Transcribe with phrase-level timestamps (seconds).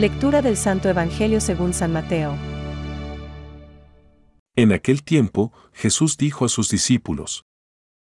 [0.00, 2.34] Lectura del Santo Evangelio según San Mateo.
[4.56, 7.44] En aquel tiempo, Jesús dijo a sus discípulos,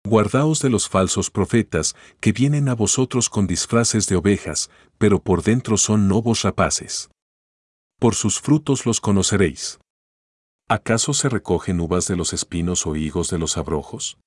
[0.06, 4.68] Guardaos de los falsos profetas, que vienen a vosotros con disfraces de ovejas,
[4.98, 7.08] pero por dentro son lobos rapaces.
[7.98, 9.78] Por sus frutos los conoceréis.
[10.68, 14.18] ¿Acaso se recogen uvas de los espinos o higos de los abrojos?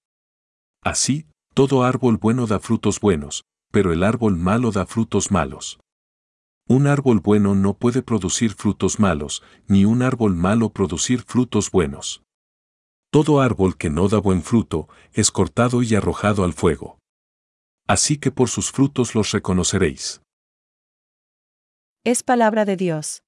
[0.83, 5.77] Así, todo árbol bueno da frutos buenos, pero el árbol malo da frutos malos.
[6.73, 12.23] Un árbol bueno no puede producir frutos malos, ni un árbol malo producir frutos buenos.
[13.11, 16.97] Todo árbol que no da buen fruto es cortado y arrojado al fuego.
[17.89, 20.21] Así que por sus frutos los reconoceréis.
[22.05, 23.21] Es palabra de Dios.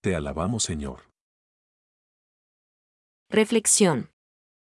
[0.00, 1.10] Te alabamos, Señor.
[3.28, 4.10] Reflexión.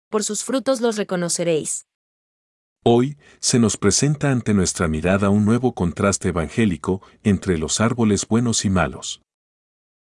[0.09, 1.87] Por sus frutos los reconoceréis.
[2.87, 8.63] Hoy se nos presenta ante nuestra mirada un nuevo contraste evangélico entre los árboles buenos
[8.63, 9.23] y malos.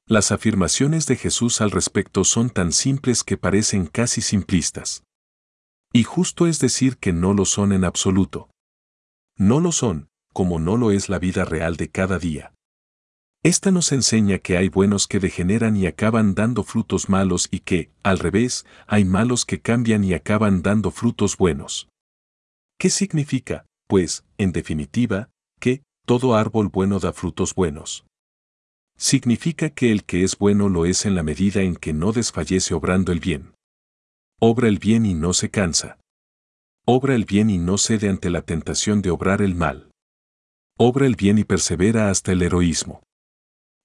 [0.09, 5.05] Las afirmaciones de Jesús al respecto son tan simples que parecen casi simplistas.
[5.93, 8.51] Y justo es decir que no lo son en absoluto.
[9.39, 12.53] No lo son, como no lo es la vida real de cada día.
[13.45, 17.93] Esta nos enseña que hay buenos que degeneran y acaban dando frutos malos y que,
[18.03, 21.92] al revés, hay malos que cambian y acaban dando frutos buenos.
[22.83, 25.31] ¿Qué significa, pues, en definitiva,
[25.61, 28.05] que todo árbol bueno da frutos buenos?
[28.99, 32.75] Significa que el que es bueno lo es en la medida en que no desfallece
[32.75, 33.55] obrando el bien.
[34.41, 36.01] Obra el bien y no se cansa.
[36.85, 39.93] Obra el bien y no cede ante la tentación de obrar el mal.
[40.77, 43.05] Obra el bien y persevera hasta el heroísmo.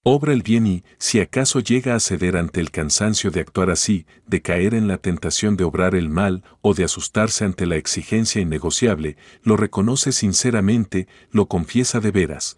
[0.10, 4.06] Obra el bien y, si acaso llega a ceder ante el cansancio de actuar así,
[4.26, 8.40] de caer en la tentación de obrar el mal o de asustarse ante la exigencia
[8.40, 12.58] innegociable, lo reconoce sinceramente, lo confiesa de veras.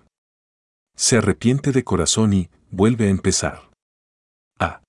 [0.96, 3.72] Se arrepiente de corazón y vuelve a empezar.
[4.59, 4.84] A.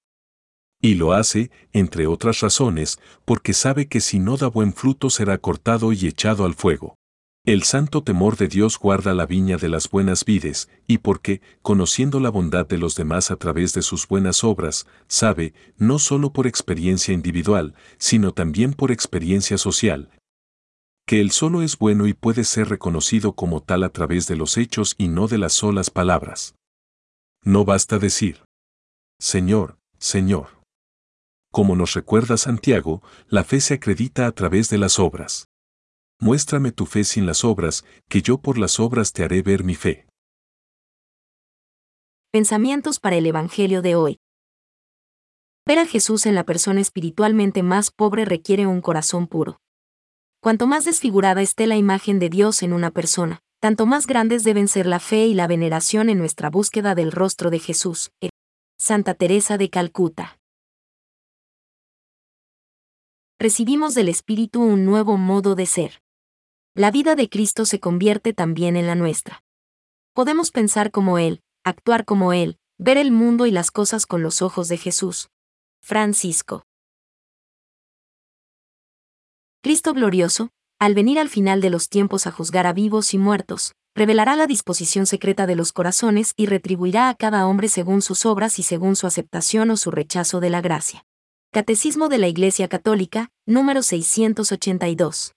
[0.83, 5.39] Y lo hace, entre otras razones, porque sabe que si no da buen fruto será
[5.39, 7.00] cortado y echado al fuego.
[7.51, 12.21] El santo temor de Dios guarda la viña de las buenas vides, y porque, conociendo
[12.21, 16.47] la bondad de los demás a través de sus buenas obras, sabe, no solo por
[16.47, 20.11] experiencia individual, sino también por experiencia social,
[21.09, 24.57] que él solo es bueno y puede ser reconocido como tal a través de los
[24.57, 26.55] hechos y no de las solas palabras.
[27.43, 28.45] No basta decir,
[29.19, 30.61] Señor, Señor.
[31.51, 35.50] Como nos recuerda Santiago, la fe se acredita a través de las obras.
[36.23, 39.75] Muéstrame tu fe sin las obras, que yo por las obras te haré ver mi
[39.75, 40.07] fe.
[42.31, 44.19] Pensamientos para el Evangelio de hoy.
[45.67, 49.63] Ver a Jesús en la persona espiritualmente más pobre requiere un corazón puro.
[50.43, 54.69] Cuanto más desfigurada esté la imagen de Dios en una persona, tanto más grandes deben
[54.69, 58.11] ser la fe y la veneración en nuestra búsqueda del rostro de Jesús.
[58.79, 60.39] Santa Teresa de Calcuta.
[63.39, 66.03] Recibimos del Espíritu un nuevo modo de ser
[66.75, 69.43] la vida de Cristo se convierte también en la nuestra.
[70.15, 74.41] Podemos pensar como Él, actuar como Él, ver el mundo y las cosas con los
[74.41, 75.31] ojos de Jesús.
[75.83, 76.65] Francisco.
[79.63, 83.73] Cristo glorioso, al venir al final de los tiempos a juzgar a vivos y muertos,
[83.97, 88.61] revelará la disposición secreta de los corazones y retribuirá a cada hombre según sus obras
[88.61, 91.05] y según su aceptación o su rechazo de la gracia.
[91.53, 95.35] Catecismo de la Iglesia Católica, número 682.